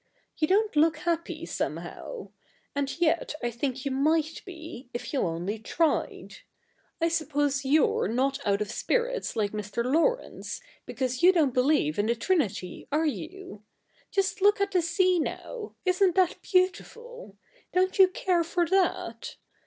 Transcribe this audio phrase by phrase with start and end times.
[0.35, 2.31] You don't look happy, somehow.
[2.73, 6.37] And yet I think you might be, if you only tried.
[6.99, 9.85] I suppose yon^re not out of spirits like Mr.
[9.85, 13.61] Laurence, because you don't believe in the Trinity, are you?
[14.09, 15.75] Just look at the sea now.
[15.85, 17.37] Isn't that beautiful?
[17.71, 19.35] Don't you care for that